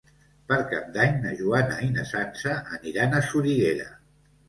Per 0.51 0.57
Cap 0.71 0.87
d'Any 0.95 1.13
na 1.27 1.35
Joana 1.43 1.79
i 1.89 1.91
na 1.99 2.09
Sança 2.15 2.59
aniran 2.81 3.15
a 3.15 3.25
Soriguera. 3.33 3.91